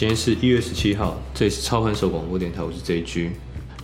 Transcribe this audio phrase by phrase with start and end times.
[0.00, 3.32] 今天是一月十七号，这里是超凡手广播电台，我是 JG。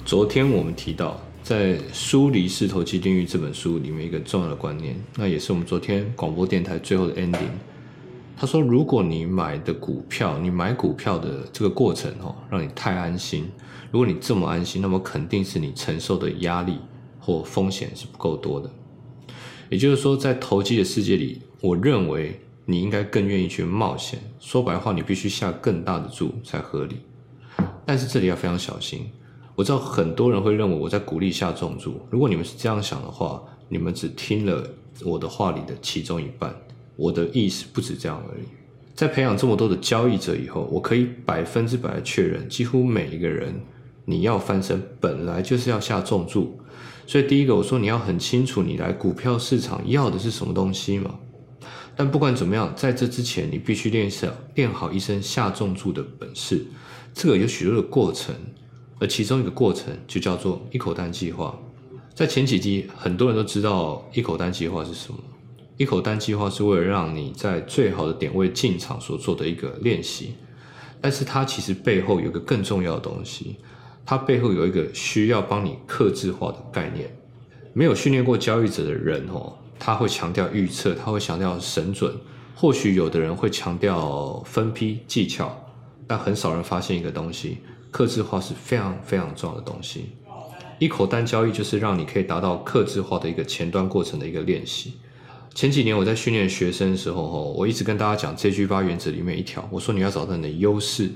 [0.07, 7.51] 昨天我们提到，在《疏离式投机定律》这本书里面一个重要的观念，那也是我们昨天广播电台最后的 ending。
[8.35, 13.51] 他说，如果你买的股票，你买股票的这个过程哦，让你太安心，
[13.91, 16.79] 如果你这么安心，那么肯定是你承受的压力
[17.21, 18.71] 或风险是不够多的。
[19.69, 22.41] 也就是说，在投机的世界里，我认为。
[22.67, 24.19] 你应该更愿意去冒险。
[24.39, 26.97] 说白话，你必须下更大的注才合理。
[27.87, 29.09] 但是这里要非常小心。
[29.55, 31.99] 我知道很多人会认为我在鼓励下重注。
[32.11, 34.69] 如果你们是这样想的话，你们只听了
[35.03, 36.55] 我的话里的其中一半。
[36.97, 38.45] 我的意思不止这样而已。
[38.95, 43.55] 在培养这么多的交易者以后，我可以百分之百确认，几乎每一个人，
[44.05, 46.59] 你要翻身本来就是要下重注。
[47.07, 51.15] 所以第一个，我说你要很清楚，你来股票市场要的是什么东西嘛。
[51.97, 56.67] 但不管怎么样，在这之前，你必须练下练好一身下重注的本事。
[57.15, 58.35] 这个有许多的过程，
[58.99, 61.59] 而其中一个过程就叫做一口单计划。
[62.15, 65.19] 在前几集，很多人都知道一口单计划是什么。
[65.79, 70.35] 一口单计划是为了让你在最好的点位进场所做的一个练习，
[71.01, 73.57] 但是它其实背后有个更重要的东西，
[74.05, 77.15] 它背后有一个需要帮你克制化的概念。
[77.73, 79.55] 没有训练过交易者的人，哦。
[79.79, 82.15] 他会强调预测，他会强调神准。
[82.59, 85.55] 或许有的人会强调分批技巧，
[86.07, 87.59] 但很少人发现一个东西：
[87.91, 90.13] 克制化是非常非常重要的东西。
[90.79, 94.95] 一口单交易就是让你可以达到克制化的一个前端过程的一个练习。
[95.55, 101.11] 前几年我在训练学生的时候，吼，我一直跟大家讲 J G 八原则里面一条，我说你要找到你的优势。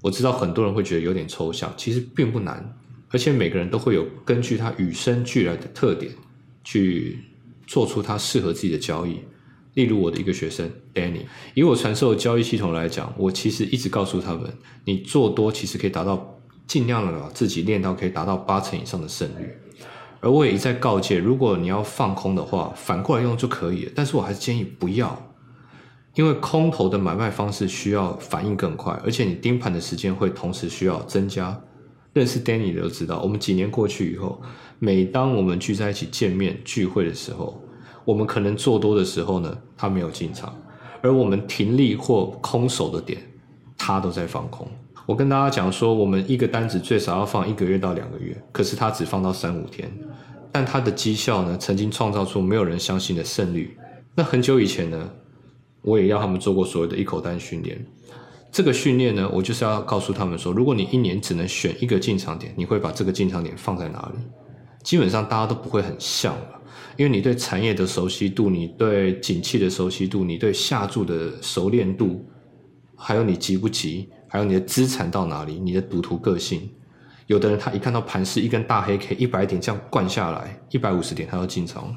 [0.00, 2.74] 我知道很多人会觉得有点抽象，其实并不难，
[3.10, 6.10] 而且每个人都会有根据他与生俱来的特点
[6.64, 7.18] 去。
[7.70, 9.20] 做出他适合自己的交易，
[9.74, 11.20] 例如我的一个学生 Danny，
[11.54, 14.52] 以我传授的交易系统来讲，我其实一直告诉他们，
[14.86, 19.56] 你做多其实可以达到尽量的把自己练到可以达到八成以上的胜率，
[20.18, 25.32] 而我也一再告诫，如果你要放空的话，反过来用就可以了，但是我还是建议不要，
[26.16, 31.62] 因为空头的买卖方式需要反应更快，而且你盯盘的时间会同时需要增加。
[32.12, 34.40] 认识 Danny 的都知道，我们几年过去以后，
[34.78, 37.62] 每当我们聚在一起见面聚会的时候，
[38.04, 40.50] 我们可能做多的时候呢，他没有进场；
[41.02, 43.20] 而我们停利或空手的点，
[43.78, 44.66] 他都在放空。
[45.06, 49.90] 我跟大家讲说，我们一个单子最少要放一个月到两个月，可是他只放到三五天，
[50.50, 53.76] 但他的绩效呢，曾经创造出没有人相信的胜率。
[54.14, 55.10] 那很久以前呢，
[55.82, 57.84] 我也要他们做过所谓的一口单训练。
[58.52, 64.20] 这个训练呢，我就是要告诉他们说，如果你一年只能选一个进场点，你会把这个进场点放在哪里？
[64.82, 66.60] 基本上大家都不会很像了，
[66.96, 72.24] 因为你对产业的熟悉度，你对景气的熟悉度，你对下注的熟练度，
[72.96, 76.68] 还有你急不急，还有你的资产到哪里，你的赌徒个性。
[77.26, 81.96] 有的人他一看到盘势一根大黑 K 一百点这样灌下来，一百五十点他要进场了。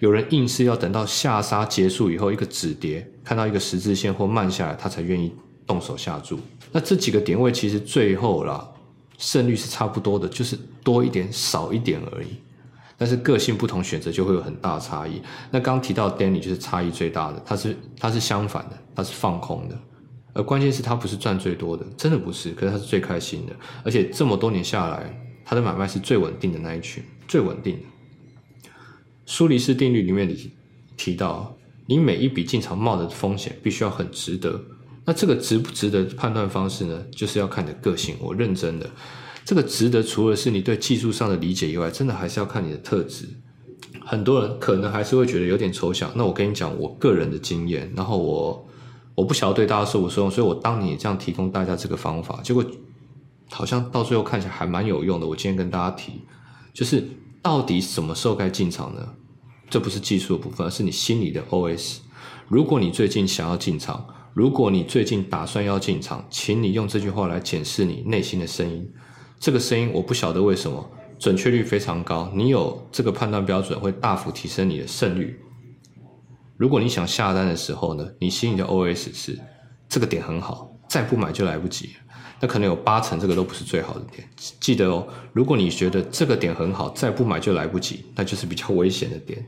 [0.00, 5.34] 有人硬是要等到下杀结束以后一个止跌，看到一个十字线或慢下来，他才愿意。
[5.66, 6.38] 动手下注，
[6.70, 8.68] 那这几个点位其实最后啦，
[9.18, 12.28] 胜率是差不多的，就是多一点少一点而已。
[12.98, 15.20] 但是个性不同，选择就会有很大差异。
[15.50, 19.76] 那刚提到 Danny 就是差异最大的，他是他是相反的，他是放空的，
[20.34, 23.52] 而关键是他不是赚最多的，真的不是，可是他是最开心的，
[23.82, 25.12] 而且这么多年下来，
[25.44, 27.84] 他的买卖是最稳定的那一群，最稳定的。
[29.26, 30.52] 苏黎世定律里面提
[30.96, 31.56] 提到，
[31.86, 34.60] 你每一笔进场冒的风险必须要很值得。
[35.04, 37.02] 那这个值不值得判断方式呢？
[37.10, 38.16] 就是要看你的个性。
[38.20, 38.88] 我认真的，
[39.44, 43.28] 这个值得除了是你对技术上的理解以外，真的还是要看你的特质。
[44.04, 46.10] 很多人可能还是会觉得有点抽象。
[46.14, 48.68] 那我跟你讲我个人的经验，然后我
[49.14, 52.64] 我不晓得对大家受不受用，所以我当你这样提供大家这个方法，结果
[53.50, 55.26] 好像到最后看起来还蛮有用的。
[55.26, 56.22] 我今天跟大家提，
[56.72, 57.04] 就是
[57.42, 59.14] 到底什么时候该进场呢？
[59.68, 61.98] 这不是技术的部分，而是你心里的 OS。
[62.48, 68.90] 如果你最近想要进场，如果你最近打算要进场，请你用这句话来检视你内心的声音。
[69.38, 75.38] 这个声音我不晓得为什么准确率非常高，你有这个判断标准会大幅提升你的胜率。
[76.56, 79.38] 如果你想下单的时候呢，你心里的 OS 是
[79.86, 81.90] 这个点很好，再不买就来不及。
[82.40, 84.26] 那可能有八成这个都不是最好的点。
[84.58, 89.46] 记得哦，如果你觉得这个点很好，再不买就来不及，那就是比较危险的点。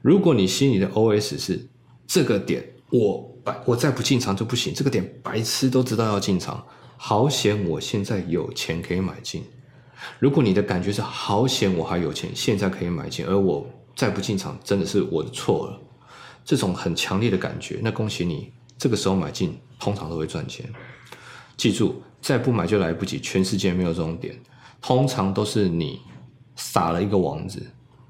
[0.00, 1.68] 如果你心里的 OS 是
[2.06, 3.35] 这个点我。
[3.64, 6.64] 我再不进场就不行，这个点白痴都知道要进场，
[6.96, 9.44] 好险我现在有钱可以买进。
[10.18, 15.80] 如果你的感觉是好险我还有钱，现在可以买进，而我再不进场真的是我的错了，
[16.44, 20.64] 这种很强烈的感觉，那恭喜你，这个时候买进通常都会赚钱。
[21.56, 23.18] 记住，再不买就来不及。
[23.18, 24.38] 全世界没有这种点，
[24.82, 26.00] 通常都是你
[26.54, 27.66] 撒了一个网子，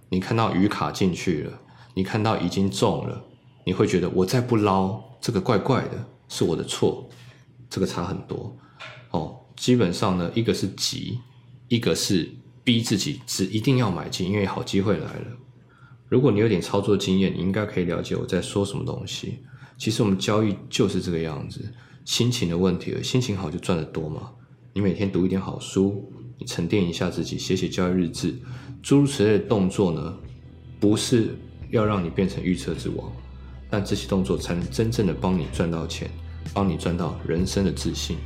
[0.08, 1.52] 你看到鱼卡进去了，
[1.94, 3.24] 你看到已经中了，
[3.66, 7.10] 你会觉得我再不捞，这个怪怪的，是我的错。
[7.68, 8.56] 这个差很多
[9.10, 9.36] 哦。
[9.56, 11.18] 基本上呢，一个是急，
[11.66, 12.30] 一个是
[12.62, 15.26] 逼自己只一定要买进，因为好机会来了。
[16.08, 19.40] 如果你有点操作经验，你应该可以了解我在说什么东西。
[19.76, 21.60] 其实我们交易就是这个样子。
[22.04, 24.30] 心情的问题了，心情好就赚得多嘛。
[24.72, 26.08] 你每天读一点好书，
[26.38, 28.32] 你沉淀一下自己，写写交易日志，
[28.80, 30.16] 诸如此类的动作呢，
[30.78, 31.36] 不是
[31.70, 33.10] 要让你变成预测之王，
[33.78, 36.11] 但这些动作才能真正的帮你赚到钱，
[36.55, 38.17] 帮你赚到人生的自信。